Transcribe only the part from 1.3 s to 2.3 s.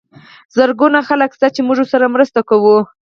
شته چې موږ ورسره